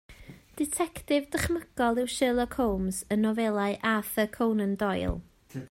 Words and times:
Ditectif 0.59 1.27
dychmygol 1.35 2.01
yw 2.03 2.09
Sherlock 2.13 2.57
Holmes 2.61 3.03
yn 3.17 3.23
nofelau 3.27 3.77
Arthur 3.93 4.31
Conan 4.39 4.73
Doyle. 4.85 5.19